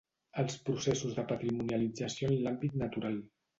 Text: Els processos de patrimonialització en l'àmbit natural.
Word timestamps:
Els 0.43 0.55
processos 0.69 1.13
de 1.19 1.27
patrimonialització 1.33 2.33
en 2.35 2.43
l'àmbit 2.49 2.83
natural. 2.87 3.25